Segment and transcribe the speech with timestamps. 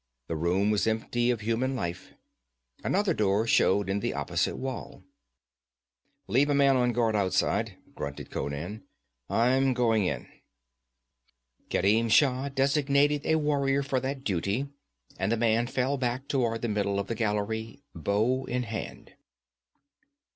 [0.25, 2.13] The room was empty of human life.
[2.83, 5.03] Another door showed in the opposite wall.
[6.27, 8.81] 'Leave a man on guard outside,' grunted Conan.
[9.29, 10.27] 'I'm going in.'
[11.69, 14.69] Kerim Shah designated a warrior for that duty,
[15.19, 19.13] and the man fell back toward the middle of the gallery, bow in hand.